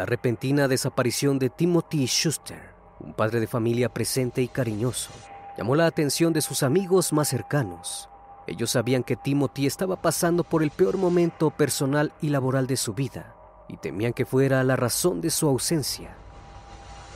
[0.00, 5.10] La repentina desaparición de Timothy Schuster, un padre de familia presente y cariñoso,
[5.58, 8.08] llamó la atención de sus amigos más cercanos.
[8.46, 12.94] Ellos sabían que Timothy estaba pasando por el peor momento personal y laboral de su
[12.94, 13.34] vida
[13.68, 16.16] y temían que fuera la razón de su ausencia.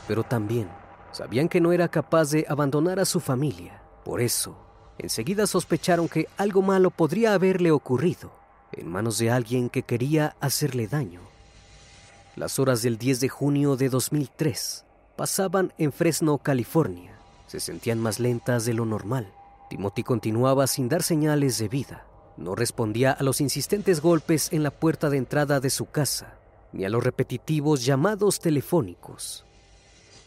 [0.07, 0.69] Pero también
[1.11, 3.81] sabían que no era capaz de abandonar a su familia.
[4.05, 4.59] Por eso,
[4.99, 8.31] enseguida sospecharon que algo malo podría haberle ocurrido
[8.73, 11.34] en manos de alguien que quería hacerle daño.
[12.37, 14.85] Las horas del 10 de junio de 2003
[15.15, 17.17] pasaban en Fresno, California.
[17.47, 19.33] Se sentían más lentas de lo normal.
[19.71, 22.05] Timothy continuaba sin dar señales de vida.
[22.37, 26.35] No respondía a los insistentes golpes en la puerta de entrada de su casa,
[26.73, 29.45] ni a los repetitivos llamados telefónicos.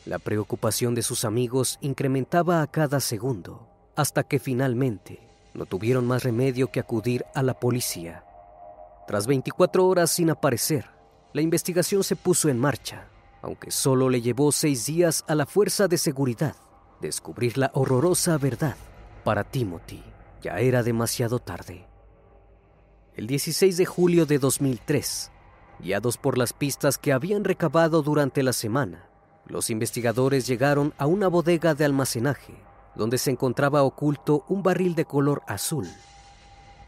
[0.06, 5.19] La preocupación de sus amigos incrementaba a cada segundo, hasta que finalmente
[5.53, 8.24] no tuvieron más remedio que acudir a la policía.
[9.07, 10.97] Tras 24 horas sin aparecer,
[11.33, 13.07] la investigación se puso en marcha,
[13.41, 16.55] aunque solo le llevó seis días a la fuerza de seguridad
[17.01, 18.75] descubrir la horrorosa verdad.
[19.23, 20.03] Para Timothy
[20.41, 21.85] ya era demasiado tarde.
[23.15, 25.31] El 16 de julio de 2003,
[25.79, 29.09] guiados por las pistas que habían recabado durante la semana,
[29.45, 32.55] los investigadores llegaron a una bodega de almacenaje
[32.95, 35.88] donde se encontraba oculto un barril de color azul.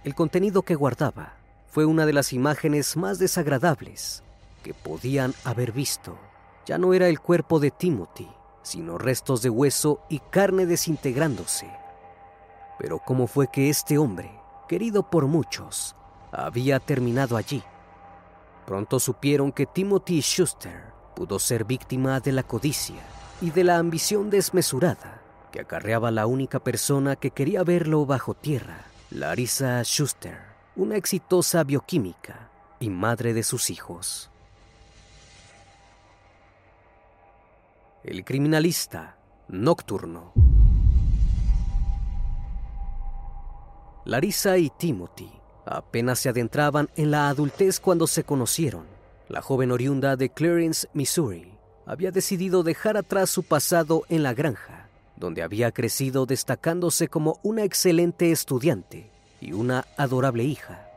[0.03, 1.35] El contenido que guardaba
[1.67, 4.23] fue una de las imágenes más desagradables
[4.59, 6.17] que podían haber visto.
[6.65, 8.27] Ya no era el cuerpo de Timothy,
[8.61, 11.69] sino restos de hueso y carne desintegrándose.
[12.77, 14.31] Pero ¿cómo fue que este hombre,
[14.67, 15.95] querido por muchos,
[16.31, 17.63] había terminado allí?
[18.65, 23.01] Pronto supieron que Timothy Schuster pudo ser víctima de la codicia
[23.41, 25.19] y de la ambición desmesurada
[25.51, 30.37] que acarreaba la única persona que quería verlo bajo tierra, Larissa Schuster,
[30.75, 32.49] una exitosa bioquímica
[32.79, 34.29] y madre de sus hijos.
[38.03, 39.17] El criminalista
[39.49, 40.31] nocturno.
[44.05, 45.29] Larissa y Timothy
[45.65, 48.85] apenas se adentraban en la adultez cuando se conocieron.
[49.27, 51.51] La joven oriunda de Clarence, Missouri,
[51.85, 54.87] había decidido dejar atrás su pasado en la granja,
[55.17, 59.11] donde había crecido destacándose como una excelente estudiante
[59.41, 60.87] y una adorable hija.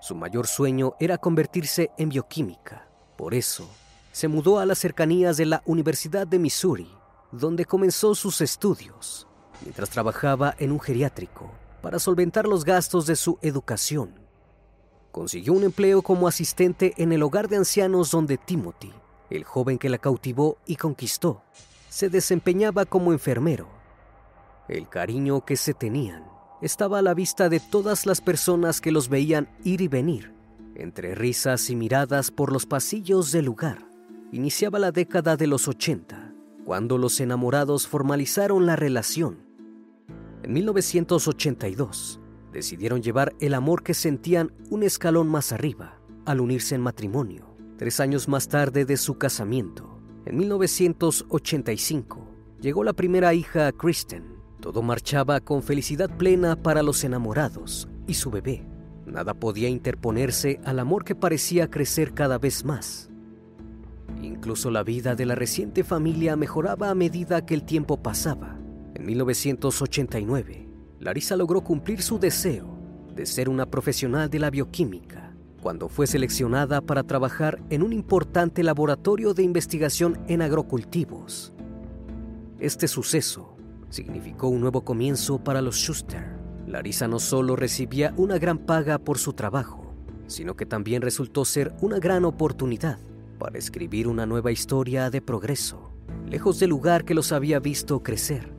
[0.00, 2.88] Su mayor sueño era convertirse en bioquímica.
[3.16, 3.70] Por eso,
[4.12, 6.88] se mudó a las cercanías de la Universidad de Missouri,
[7.32, 9.26] donde comenzó sus estudios,
[9.62, 11.50] mientras trabajaba en un geriátrico
[11.82, 14.14] para solventar los gastos de su educación.
[15.10, 18.92] Consiguió un empleo como asistente en el hogar de ancianos donde Timothy
[19.36, 21.42] el joven que la cautivó y conquistó,
[21.88, 23.68] se desempeñaba como enfermero.
[24.68, 26.24] El cariño que se tenían
[26.60, 30.32] estaba a la vista de todas las personas que los veían ir y venir,
[30.74, 33.91] entre risas y miradas por los pasillos del lugar.
[34.32, 36.32] Iniciaba la década de los 80,
[36.64, 39.40] cuando los enamorados formalizaron la relación.
[40.42, 42.18] En 1982,
[42.50, 47.54] decidieron llevar el amor que sentían un escalón más arriba, al unirse en matrimonio.
[47.76, 52.26] Tres años más tarde de su casamiento, en 1985,
[52.58, 54.38] llegó la primera hija, Kristen.
[54.60, 58.66] Todo marchaba con felicidad plena para los enamorados y su bebé.
[59.04, 63.11] Nada podía interponerse al amor que parecía crecer cada vez más.
[64.22, 68.56] Incluso la vida de la reciente familia mejoraba a medida que el tiempo pasaba.
[68.94, 70.68] En 1989,
[71.00, 72.78] Larissa logró cumplir su deseo
[73.16, 78.62] de ser una profesional de la bioquímica cuando fue seleccionada para trabajar en un importante
[78.62, 81.52] laboratorio de investigación en agrocultivos.
[82.60, 83.56] Este suceso
[83.90, 86.38] significó un nuevo comienzo para los Schuster.
[86.66, 89.94] Larissa no solo recibía una gran paga por su trabajo,
[90.28, 92.98] sino que también resultó ser una gran oportunidad
[93.42, 95.90] para escribir una nueva historia de progreso,
[96.30, 98.54] lejos del lugar que los había visto crecer.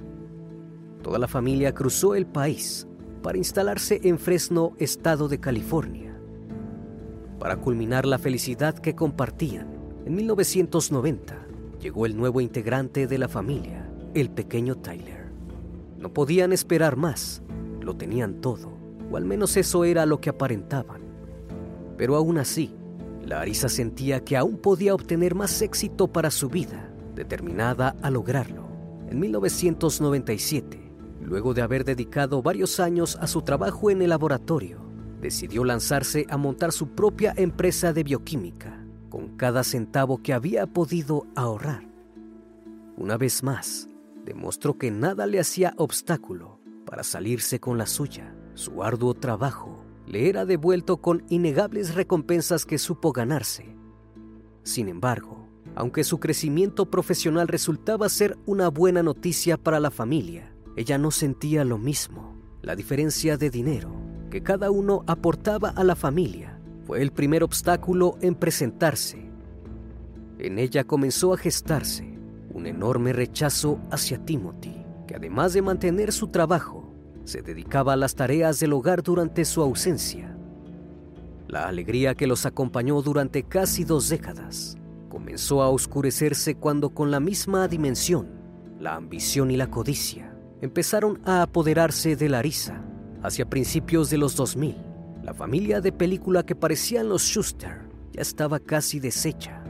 [1.01, 2.85] Toda la familia cruzó el país
[3.21, 6.13] para instalarse en Fresno, estado de California
[7.39, 9.67] para culminar la felicidad que compartían.
[10.05, 11.47] En 1990
[11.79, 15.29] llegó el nuevo integrante de la familia, el pequeño Tyler.
[15.97, 17.41] No podían esperar más,
[17.79, 18.73] lo tenían todo,
[19.09, 21.01] o al menos eso era lo que aparentaban.
[21.97, 22.73] Pero aún así,
[23.39, 28.67] Larissa sentía que aún podía obtener más éxito para su vida, determinada a lograrlo.
[29.09, 30.91] En 1997,
[31.21, 34.81] luego de haber dedicado varios años a su trabajo en el laboratorio,
[35.19, 41.25] decidió lanzarse a montar su propia empresa de bioquímica con cada centavo que había podido
[41.35, 41.83] ahorrar.
[42.97, 43.87] Una vez más,
[44.25, 48.35] demostró que nada le hacía obstáculo para salirse con la suya.
[48.53, 53.75] Su arduo trabajo le era devuelto con innegables recompensas que supo ganarse.
[54.63, 60.97] Sin embargo, aunque su crecimiento profesional resultaba ser una buena noticia para la familia, ella
[60.97, 62.35] no sentía lo mismo.
[62.61, 63.91] La diferencia de dinero
[64.29, 69.29] que cada uno aportaba a la familia fue el primer obstáculo en presentarse.
[70.39, 72.17] En ella comenzó a gestarse
[72.51, 76.82] un enorme rechazo hacia Timothy, que además de mantener su trabajo,
[77.25, 80.35] se dedicaba a las tareas del hogar durante su ausencia.
[81.47, 84.77] La alegría que los acompañó durante casi dos décadas
[85.09, 88.27] comenzó a oscurecerse cuando con la misma dimensión,
[88.79, 92.83] la ambición y la codicia empezaron a apoderarse de Larissa
[93.23, 94.75] Hacia principios de los 2000,
[95.23, 97.79] la familia de película que parecían los Schuster
[98.11, 99.63] ya estaba casi deshecha.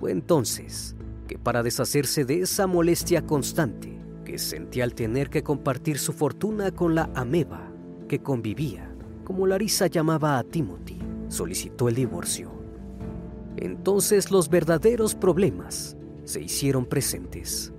[0.00, 0.96] Fue entonces
[1.28, 3.96] que para deshacerse de esa molestia constante
[4.28, 7.72] que sentía al tener que compartir su fortuna con la ameba
[8.08, 8.94] que convivía,
[9.24, 10.98] como Larissa llamaba a Timothy,
[11.28, 12.50] solicitó el divorcio.
[13.56, 17.72] Entonces los verdaderos problemas se hicieron presentes.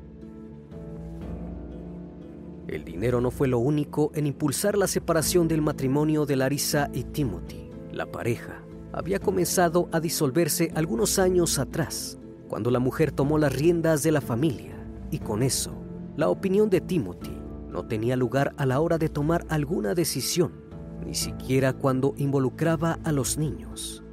[2.68, 7.04] El dinero no fue lo único en impulsar la separación del matrimonio de Larissa y
[7.04, 7.70] Timothy.
[7.92, 12.18] La pareja había comenzado a disolverse algunos años atrás,
[12.48, 14.74] cuando la mujer tomó las riendas de la familia,
[15.12, 15.80] y con eso,
[16.20, 17.32] la opinión de Timothy
[17.70, 20.52] no tenía lugar a la hora de tomar alguna decisión,
[21.06, 24.04] ni siquiera cuando involucraba a los niños.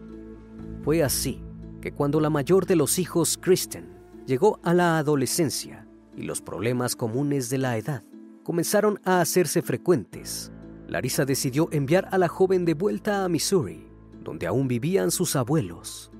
[0.84, 1.42] Fue así
[1.80, 3.88] que cuando la mayor de los hijos, Kristen,
[4.24, 8.04] llegó a la adolescencia y los problemas comunes de la edad,
[8.44, 10.52] comenzaron a hacerse frecuentes.
[10.86, 13.88] Larissa decidió enviar a la joven de vuelta a Missouri,
[14.22, 16.12] donde aún vivían sus abuelos.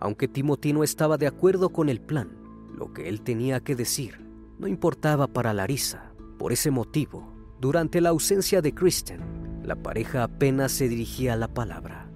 [0.00, 2.30] Aunque Timothy no estaba de acuerdo con el plan,
[2.74, 4.31] lo que él tenía que decir
[4.62, 6.12] no importaba para Larissa.
[6.38, 9.20] Por ese motivo, durante la ausencia de Kristen,
[9.64, 12.08] la pareja apenas se dirigía a la palabra.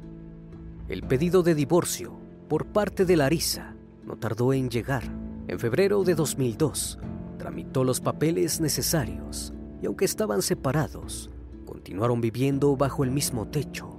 [0.89, 2.17] El pedido de divorcio
[2.49, 3.75] por parte de Larissa
[4.05, 5.03] no tardó en llegar.
[5.49, 7.01] En febrero de 2002,
[7.37, 11.31] tramitó los papeles necesarios y aunque estaban separados,
[11.65, 13.99] continuaron viviendo bajo el mismo techo.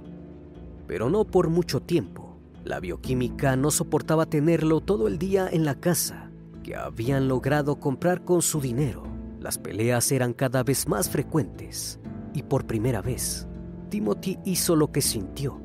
[0.86, 2.38] Pero no por mucho tiempo.
[2.64, 6.27] La bioquímica no soportaba tenerlo todo el día en la casa,
[6.62, 9.04] que habían logrado comprar con su dinero.
[9.40, 12.00] Las peleas eran cada vez más frecuentes
[12.34, 13.46] y por primera vez,
[13.88, 15.60] Timothy hizo lo que sintió.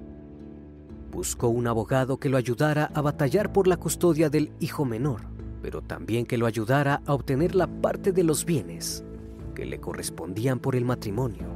[1.12, 5.34] Buscó un abogado que lo ayudara a batallar por la custodia del hijo menor
[5.64, 9.06] pero también que lo ayudara a obtener la parte de los bienes
[9.56, 11.48] que le correspondían por el matrimonio.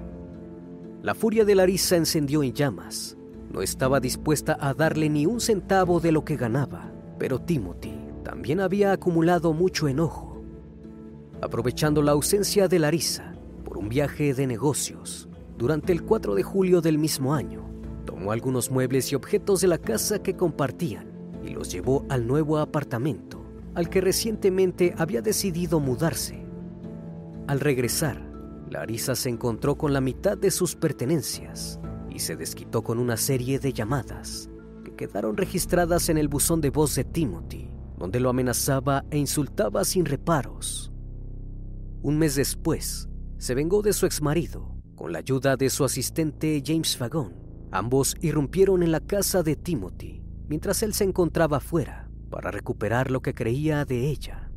[1.03, 3.17] La furia de Larissa encendió en llamas.
[3.51, 6.89] No estaba dispuesta a darle ni un centavo de lo que ganaba.
[7.20, 7.97] Pero Timothy
[8.27, 10.43] también había acumulado mucho enojo.
[11.41, 16.81] Aprovechando la ausencia de Larissa por un viaje de negocios, durante el 4 de julio
[16.81, 17.63] del mismo año,
[18.03, 21.07] tomó algunos muebles y objetos de la casa que compartían
[21.41, 26.46] y los llevó al nuevo apartamento al que recientemente había decidido mudarse.
[27.48, 28.29] Al regresar,
[28.69, 31.79] Larissa se encontró con la mitad de sus pertenencias
[32.10, 34.50] y se desquitó con una serie de llamadas
[34.84, 39.84] que quedaron registradas en el buzón de voz de Timothy, donde lo amenazaba e insultaba
[39.84, 40.92] sin reparos.
[42.01, 46.98] Un mes después, se vengó de su exmarido con la ayuda de su asistente James
[46.98, 47.34] Fagon.
[47.72, 53.22] Ambos irrumpieron en la casa de Timothy mientras él se encontraba fuera para recuperar lo
[53.22, 54.51] que creía de ella.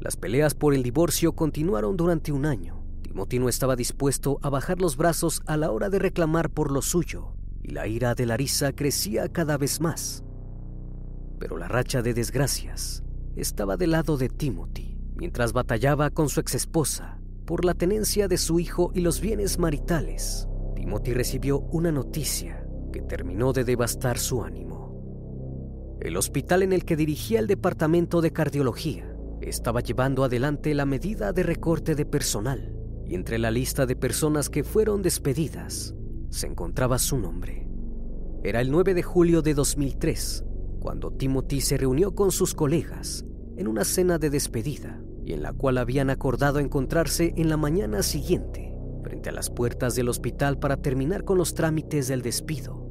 [0.00, 2.84] Las peleas por el divorcio continuaron durante un año.
[3.02, 6.82] Timothy no estaba dispuesto a bajar los brazos a la hora de reclamar por lo
[6.82, 10.24] suyo, y la ira de Larissa crecía cada vez más.
[11.42, 13.02] Pero la racha de desgracias
[13.34, 18.60] estaba del lado de Timothy, mientras batallaba con su exesposa por la tenencia de su
[18.60, 20.46] hijo y los bienes maritales.
[20.76, 25.98] Timothy recibió una noticia que terminó de devastar su ánimo.
[26.00, 31.32] El hospital en el que dirigía el departamento de cardiología estaba llevando adelante la medida
[31.32, 32.72] de recorte de personal
[33.04, 35.92] y entre la lista de personas que fueron despedidas
[36.30, 37.66] se encontraba su nombre.
[38.44, 40.44] Era el 9 de julio de 2003
[40.82, 43.24] cuando Timothy se reunió con sus colegas
[43.56, 48.02] en una cena de despedida y en la cual habían acordado encontrarse en la mañana
[48.02, 48.74] siguiente
[49.04, 52.82] frente a las puertas del hospital para terminar con los trámites del despido.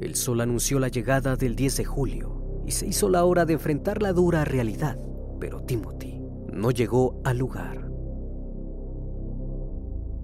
[0.00, 3.52] El sol anunció la llegada del 10 de julio y se hizo la hora de
[3.52, 4.98] enfrentar la dura realidad,
[5.38, 6.20] pero Timothy
[6.52, 7.88] no llegó al lugar.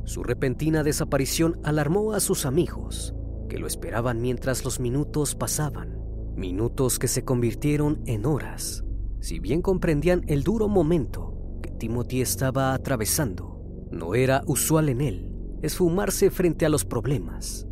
[0.04, 3.14] Su repentina desaparición alarmó a sus amigos,
[3.48, 5.95] que lo esperaban mientras los minutos pasaban,
[6.36, 8.84] minutos que se convirtieron en horas.
[9.20, 15.32] Si bien comprendían el duro momento que Timothy estaba atravesando, no era usual en él
[15.62, 17.66] esfumarse frente a los problemas.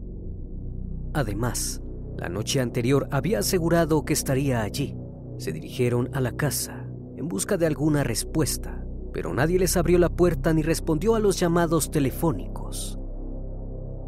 [1.12, 1.82] Además,
[2.16, 4.96] la noche anterior había asegurado que estaría allí.
[5.38, 10.08] Se dirigieron a la casa en busca de alguna respuesta, pero nadie les abrió la
[10.08, 12.98] puerta ni respondió a los llamados telefónicos.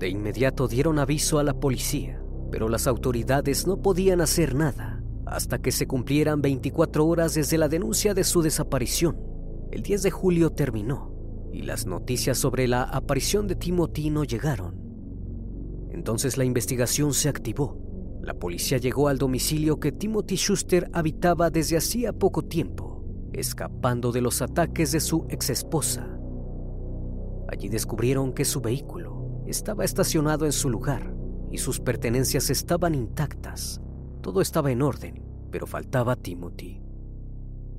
[0.00, 5.58] De inmediato dieron aviso a la policía, pero las autoridades no podían hacer nada hasta
[5.58, 9.18] que se cumplieran 24 horas desde la denuncia de su desaparición.
[9.72, 11.12] El 10 de julio terminó
[11.52, 14.76] y las noticias sobre la aparición de Timothy no llegaron.
[15.90, 17.86] Entonces la investigación se activó
[18.26, 24.20] la policía llegó al domicilio que Timothy Schuster habitaba desde hacía poco tiempo, escapando de
[24.20, 26.18] los ataques de su exesposa.
[27.48, 31.14] Allí descubrieron que su vehículo estaba estacionado en su lugar
[31.56, 33.80] y sus pertenencias estaban intactas.
[34.20, 36.82] Todo estaba en orden, pero faltaba Timothy.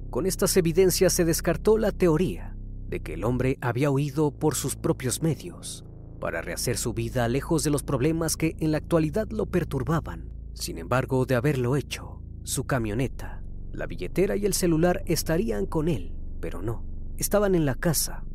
[0.10, 2.58] Con estas evidencias se descartó la teoría
[2.90, 5.86] de que el hombre había huido por sus propios medios
[6.20, 10.32] para rehacer su vida lejos de los problemas que en la actualidad lo perturbaban.
[10.56, 16.16] Sin embargo, de haberlo hecho, su camioneta, la billetera y el celular estarían con él,
[16.42, 16.84] pero no,
[17.20, 18.26] estaban en la casa.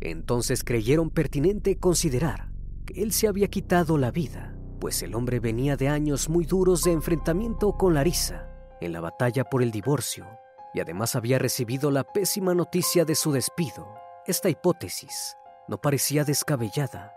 [0.00, 2.50] Entonces creyeron pertinente considerar
[2.84, 6.82] que él se había quitado la vida, pues el hombre venía de años muy duros
[6.82, 8.48] de enfrentamiento con Larissa
[8.80, 10.26] en la batalla por el divorcio
[10.74, 13.94] y además había recibido la pésima noticia de su despido.
[14.26, 15.36] Esta hipótesis
[15.68, 17.14] no parecía descabellada.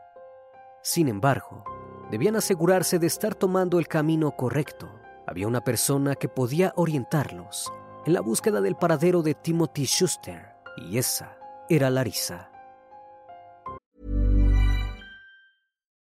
[0.81, 1.65] Sin embargo,
[2.09, 4.89] debían asegurarse de estar tomando el camino correcto.
[5.27, 7.71] Había una persona que podía orientarlos
[8.05, 11.37] en la búsqueda del paradero de Timothy Schuster, y esa
[11.67, 12.49] era Larissa.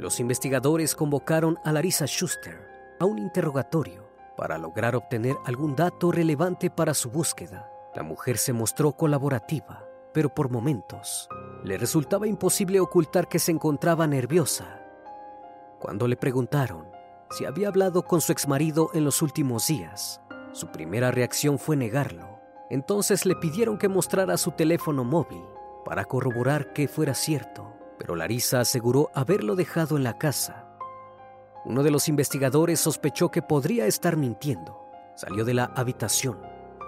[0.00, 2.66] Los investigadores convocaron a Larissa Schuster
[2.98, 7.70] a un interrogatorio para lograr obtener algún dato relevante para su búsqueda.
[7.94, 11.28] La mujer se mostró colaborativa, pero por momentos
[11.64, 14.80] le resultaba imposible ocultar que se encontraba nerviosa.
[15.78, 16.86] Cuando le preguntaron
[17.30, 22.40] si había hablado con su exmarido en los últimos días, su primera reacción fue negarlo.
[22.70, 25.44] Entonces le pidieron que mostrara su teléfono móvil
[25.84, 30.64] para corroborar que fuera cierto, pero Larisa aseguró haberlo dejado en la casa.
[31.66, 34.86] Uno de los investigadores sospechó que podría estar mintiendo.
[35.16, 36.40] Salió de la habitación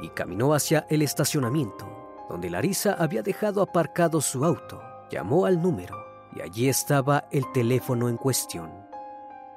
[0.03, 1.87] y caminó hacia el estacionamiento,
[2.31, 4.81] donde Larisa había dejado aparcado su auto.
[5.11, 6.03] Llamó al número
[6.35, 8.73] y allí estaba el teléfono en cuestión.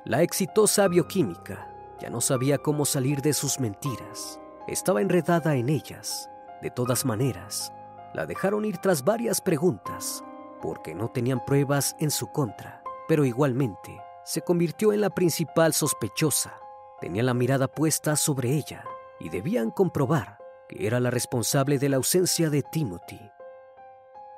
[0.04, 1.70] La exitosa bioquímica
[2.02, 4.42] ya no sabía cómo salir de sus mentiras.
[4.68, 6.30] Estaba enredada en ellas.
[6.62, 7.72] De todas maneras,
[8.14, 10.22] la dejaron ir tras varias preguntas,
[10.66, 16.56] porque no tenían pruebas en su contra, pero igualmente se convirtió en la principal sospechosa.
[17.00, 18.84] Tenía la mirada puesta sobre ella
[19.20, 23.22] y debían comprobar que era la responsable de la ausencia de Timothy.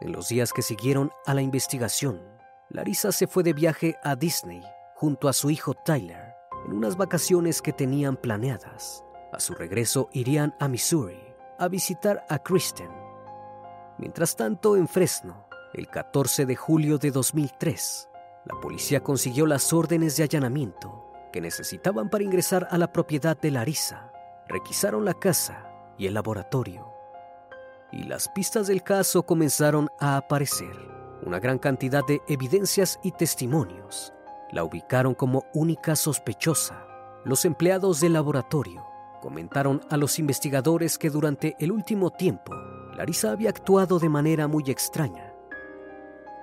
[0.02, 2.22] En los días que siguieron a la investigación,
[2.70, 4.62] Larissa se fue de viaje a Disney
[4.96, 6.34] junto a su hijo Tyler
[6.66, 9.02] en unas vacaciones que tenían planeadas.
[9.32, 11.24] A su regreso irían a Missouri
[11.58, 12.92] a visitar a Kristen.
[13.98, 18.10] Mientras tanto, en Fresno, el 14 de julio de 2003,
[18.46, 23.52] la policía consiguió las órdenes de allanamiento que necesitaban para ingresar a la propiedad de
[23.52, 24.12] Larissa.
[24.48, 26.94] Requisaron la casa y el laboratorio.
[27.92, 30.76] Y las pistas del caso comenzaron a aparecer.
[31.26, 34.14] Una gran cantidad de evidencias y testimonios
[34.52, 36.88] la ubicaron como única sospechosa.
[37.26, 38.86] Los empleados del laboratorio
[39.22, 42.54] comentaron a los investigadores que durante el último tiempo
[42.96, 45.27] Larissa había actuado de manera muy extraña.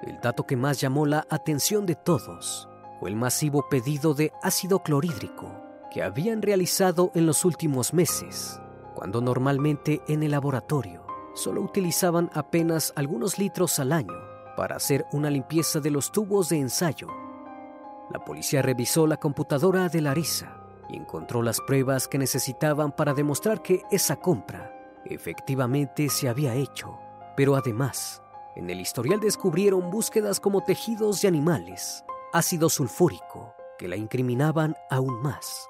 [0.07, 2.69] El dato que más llamó la atención de todos
[3.01, 5.51] fue el masivo pedido de ácido clorhídrico
[5.91, 8.61] que habían realizado en los últimos meses,
[8.95, 14.15] cuando normalmente en el laboratorio solo utilizaban apenas algunos litros al año
[14.59, 17.09] para hacer una limpieza de los tubos de ensayo.
[18.13, 20.55] La policía revisó la computadora de Larissa
[20.91, 24.71] y encontró las pruebas que necesitaban para demostrar que esa compra
[25.07, 26.99] efectivamente se había hecho.
[27.37, 28.23] Pero además,
[28.57, 35.21] en el historial descubrieron búsquedas como tejidos de animales, ácido sulfúrico, que la incriminaban aún
[35.23, 35.69] más.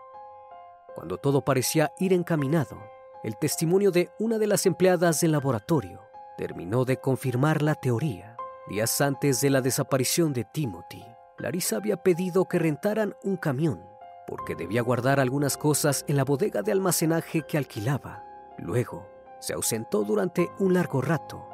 [0.95, 2.79] Cuando todo parecía ir encaminado,
[3.23, 6.03] el testimonio de una de las empleadas del laboratorio
[6.37, 8.37] terminó de confirmar la teoría.
[8.69, 11.05] Días antes de la desaparición de Timothy,
[11.39, 13.95] Larissa había pedido que rentaran un camión
[14.27, 18.25] porque debía guardar algunas cosas en la bodega de almacenaje que alquilaba.
[18.59, 19.07] Luego,
[19.41, 21.47] se ausentó durante un largo rato.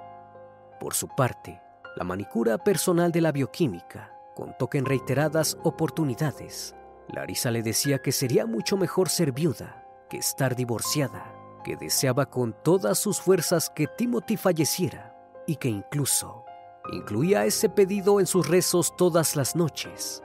[0.81, 1.61] Por su parte,
[1.95, 6.75] la manicura personal de la bioquímica contó que en reiteradas oportunidades,
[7.09, 12.55] Larissa le decía que sería mucho mejor ser viuda que estar divorciada, que deseaba con
[12.65, 15.15] todas sus fuerzas que Timothy falleciera
[15.47, 16.45] y que incluso
[16.93, 20.23] incluía ese pedido en sus rezos todas las noches.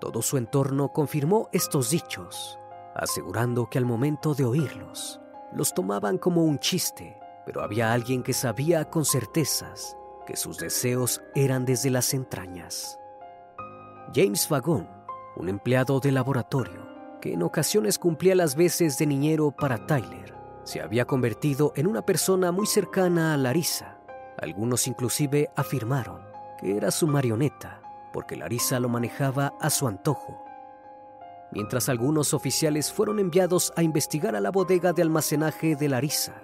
[0.00, 2.58] Todo su entorno confirmó estos dichos,
[2.94, 5.20] asegurando que al momento de oírlos,
[5.52, 11.22] los tomaban como un chiste, pero había alguien que sabía con certezas que sus deseos
[11.34, 12.98] eran desde las entrañas.
[14.14, 14.88] James Vagón,
[15.36, 16.88] un empleado de laboratorio,
[17.20, 22.02] que en ocasiones cumplía las veces de niñero para Tyler, se había convertido en una
[22.02, 23.98] persona muy cercana a Larissa.
[24.38, 26.22] Algunos inclusive afirmaron
[26.58, 27.82] que era su marioneta
[28.14, 30.40] porque Larissa lo manejaba a su antojo.
[31.50, 36.40] Mientras algunos oficiales fueron enviados a investigar a la bodega de almacenaje de Larissa,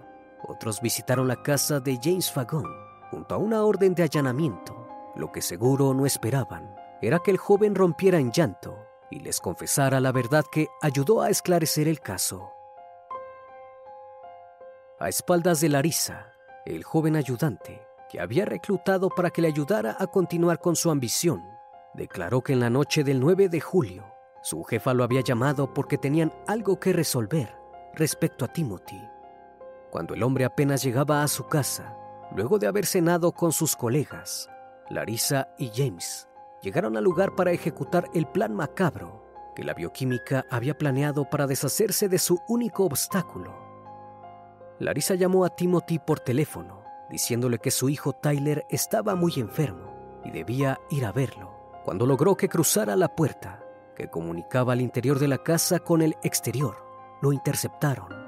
[0.49, 2.67] otros visitaron la casa de James Fagon
[3.11, 4.87] junto a una orden de allanamiento.
[5.17, 8.79] Lo que seguro no esperaban era que el joven rompiera en llanto
[9.11, 12.53] y les confesara la verdad que ayudó a esclarecer el caso.
[14.99, 20.07] A espaldas de Larissa, el joven ayudante, que había reclutado para que le ayudara a
[20.07, 21.43] continuar con su ambición,
[21.95, 24.05] declaró que en la noche del 9 de julio
[24.43, 27.55] su jefa lo había llamado porque tenían algo que resolver
[27.95, 29.01] respecto a Timothy.
[29.91, 31.97] Cuando el hombre apenas llegaba a su casa,
[32.35, 34.49] luego de haber cenado con sus colegas,
[34.89, 36.29] Larissa y James
[36.63, 39.25] llegaron al lugar para ejecutar el plan macabro
[39.55, 43.53] que la bioquímica había planeado para deshacerse de su único obstáculo.
[44.79, 50.31] Larissa llamó a Timothy por teléfono, diciéndole que su hijo Tyler estaba muy enfermo y
[50.31, 51.51] debía ir a verlo.
[51.85, 53.63] Cuando logró que cruzara la puerta
[53.97, 56.77] que comunicaba el interior de la casa con el exterior,
[57.21, 58.20] lo interceptaron.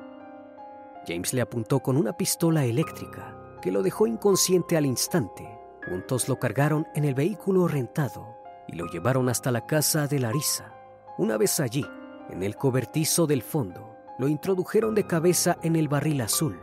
[1.06, 5.58] James le apuntó con una pistola eléctrica que lo dejó inconsciente al instante.
[5.88, 8.36] Juntos lo cargaron en el vehículo rentado
[8.68, 10.74] y lo llevaron hasta la casa de Larissa.
[11.18, 11.84] Una vez allí,
[12.30, 16.58] En el cobertizo del fondo, lo introdujeron de cabeza en el barril azul.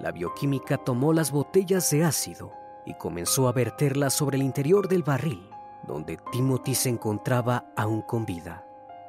[0.00, 2.52] La bioquímica tomó las botellas de ácido
[2.84, 5.48] y comenzó a verterlas sobre el interior del barril,
[5.86, 8.66] donde Timothy se encontraba aún con vida.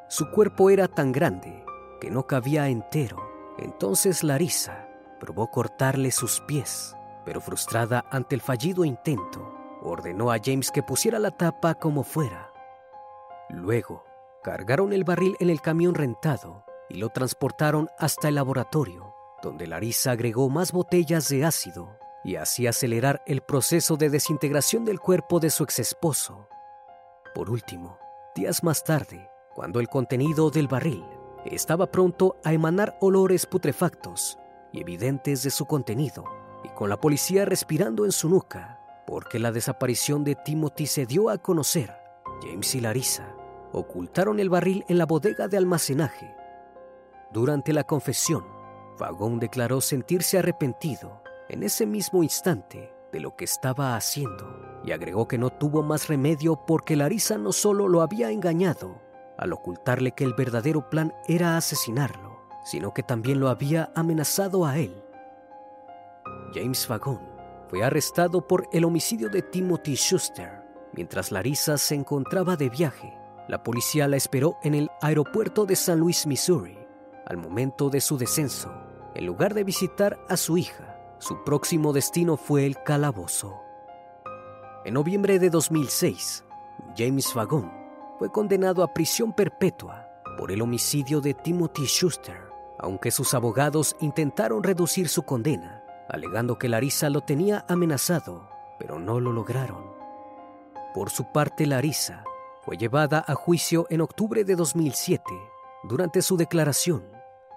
[0.08, 1.66] Su cuerpo era tan grande
[2.00, 3.27] que no cabía entero.
[3.58, 4.88] Entonces Larissa
[5.20, 11.20] probó cortarle sus pies, pero frustrada ante el fallido intento, ordenó a James que pusiera
[11.20, 12.52] la tapa como fuera.
[13.50, 14.04] Luego,
[14.44, 20.12] cargaron el barril en el camión rentado y lo transportaron hasta el laboratorio, donde Larissa
[20.12, 25.50] agregó más botellas de ácido y así acelerar el proceso de desintegración del cuerpo de
[25.50, 26.48] su exesposo.
[27.34, 27.98] Por último,
[28.36, 31.04] días más tarde, cuando el contenido del barril
[31.52, 34.38] estaba pronto a emanar olores putrefactos
[34.72, 36.26] y evidentes de su contenido,
[36.64, 41.30] y con la policía respirando en su nuca, porque la desaparición de Timothy se dio
[41.30, 41.94] a conocer,
[42.42, 43.34] James y Larissa
[43.72, 46.36] ocultaron el barril en la bodega de almacenaje.
[47.32, 48.46] Durante la confesión,
[48.98, 55.28] Vagón declaró sentirse arrepentido en ese mismo instante de lo que estaba haciendo y agregó
[55.28, 59.02] que no tuvo más remedio porque Larissa no solo lo había engañado
[59.38, 64.78] al ocultarle que el verdadero plan era asesinarlo, sino que también lo había amenazado a
[64.78, 65.04] él.
[66.54, 67.22] James Vagón
[67.70, 70.64] fue arrestado por el homicidio de Timothy Schuster.
[70.94, 73.14] Mientras Larissa se encontraba de viaje,
[73.48, 76.78] la policía la esperó en el aeropuerto de San Luis, Missouri.
[77.26, 78.72] Al momento de su descenso,
[79.14, 83.62] en lugar de visitar a su hija, su próximo destino fue el calabozo.
[84.86, 86.46] En noviembre de 2006,
[86.98, 87.77] James Vagón
[88.18, 92.38] fue condenado a prisión perpetua por el homicidio de Timothy Schuster,
[92.80, 98.50] aunque sus abogados intentaron reducir su condena, alegando que Larissa lo tenía amenazado,
[98.80, 99.84] pero no lo lograron.
[100.94, 102.24] Por su parte, Larissa
[102.64, 105.24] fue llevada a juicio en octubre de 2007.
[105.84, 107.04] Durante su declaración,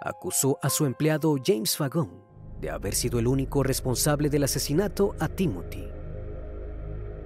[0.01, 2.23] acusó a su empleado James Vagón
[2.61, 5.89] de haber sido el único responsable del asesinato a Timothy.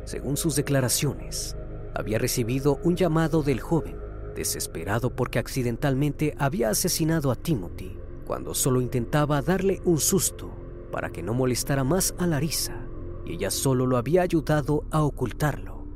[0.04, 1.56] Según sus declaraciones,
[1.94, 3.96] había recibido un llamado del joven,
[4.34, 10.50] desesperado porque accidentalmente había asesinado a Timothy, cuando solo intentaba darle un susto
[10.90, 12.86] para que no molestara más a Larissa,
[13.24, 15.86] y ella solo lo había ayudado a ocultarlo.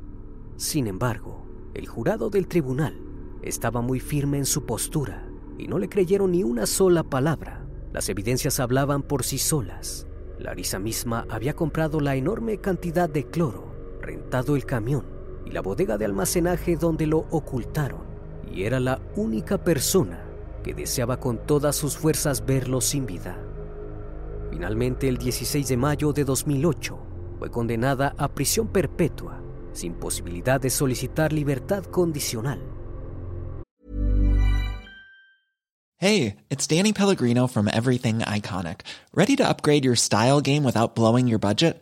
[0.55, 2.99] Sin embargo, el jurado del tribunal
[3.41, 8.07] estaba muy firme en su postura y no le creyeron ni una sola palabra las
[8.09, 10.07] evidencias hablaban por sí solas.
[10.37, 15.97] Larisa misma había comprado la enorme cantidad de cloro, rentado el camión y la bodega
[15.97, 18.01] de almacenaje donde lo ocultaron,
[18.51, 20.23] y era la única persona
[20.63, 23.37] que deseaba con todas sus fuerzas verlo sin vida.
[24.51, 26.97] Finalmente, el 16 de mayo de 2008,
[27.37, 32.59] fue condenada a prisión perpetua, sin posibilidad de solicitar libertad condicional.
[36.01, 38.81] Hey, it's Danny Pellegrino from Everything Iconic.
[39.13, 41.81] Ready to upgrade your style game without blowing your budget?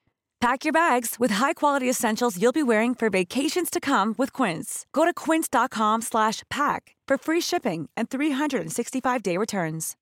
[0.41, 4.87] Pack your bags with high-quality essentials you'll be wearing for vacations to come with Quince.
[4.91, 9.95] Go to quince.com slash pack for free shipping and 365-day returns.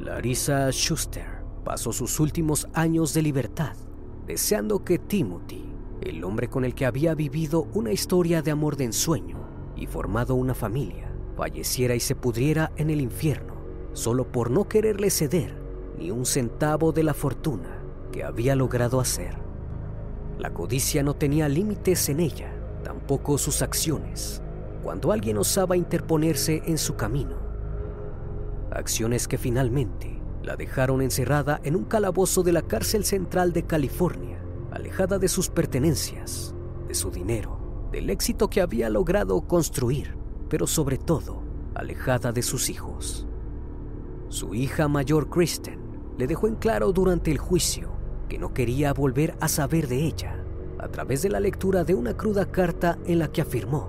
[0.00, 3.76] Larissa Schuster pasó sus últimos años de libertad
[4.26, 8.86] deseando que Timothy, el hombre con el que había vivido una historia de amor de
[8.86, 9.38] ensueño
[9.76, 13.54] y formado una familia, falleciera y se pudriera en el infierno
[13.92, 15.59] solo por no quererle ceder
[16.00, 17.78] ni un centavo de la fortuna
[18.10, 19.36] que había logrado hacer.
[20.38, 22.50] La codicia no tenía límites en ella,
[22.82, 24.42] tampoco sus acciones,
[24.82, 27.36] cuando alguien osaba interponerse en su camino.
[28.70, 34.42] Acciones que finalmente la dejaron encerrada en un calabozo de la cárcel central de California,
[34.70, 36.54] alejada de sus pertenencias,
[36.88, 40.16] de su dinero, del éxito que había logrado construir,
[40.48, 41.42] pero sobre todo,
[41.74, 43.26] alejada de sus hijos.
[44.28, 45.89] Su hija mayor, Kristen,
[46.20, 47.88] le dejó en claro durante el juicio
[48.28, 50.36] que no quería volver a saber de ella
[50.78, 53.88] a través de la lectura de una cruda carta en la que afirmó,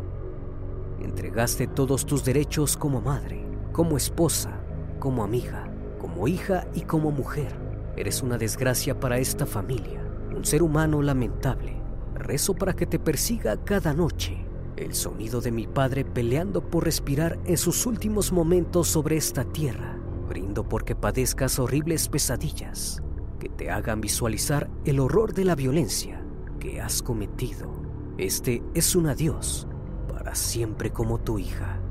[1.02, 4.62] entregaste todos tus derechos como madre, como esposa,
[4.98, 7.54] como amiga, como hija y como mujer.
[7.98, 10.02] Eres una desgracia para esta familia,
[10.34, 11.82] un ser humano lamentable.
[12.16, 14.46] Rezo para que te persiga cada noche
[14.78, 20.01] el sonido de mi padre peleando por respirar en sus últimos momentos sobre esta tierra.
[20.32, 23.04] Brindo porque padezcas horribles pesadillas
[23.38, 26.24] que te hagan visualizar el horror de la violencia
[26.58, 27.70] que has cometido.
[28.18, 29.68] Este es un adiós
[30.08, 31.82] para siempre como tu hija.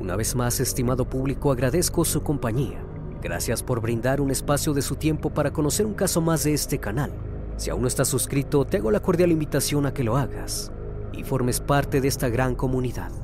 [0.00, 2.84] Una vez más, estimado público, agradezco su compañía.
[3.22, 6.80] Gracias por brindar un espacio de su tiempo para conocer un caso más de este
[6.80, 7.12] canal.
[7.56, 10.72] Si aún no estás suscrito, te hago la cordial invitación a que lo hagas
[11.12, 13.23] y formes parte de esta gran comunidad.